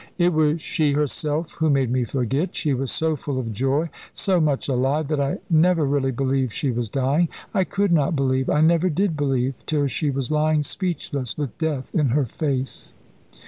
[0.17, 2.55] "It was she herself who made me forget.
[2.55, 6.71] She was so full of joy so much alive that I never really believed she
[6.71, 7.29] was dying.
[7.53, 11.93] I could not believe; I never did believe, till she was lying speechless, with death
[11.93, 12.95] in her face."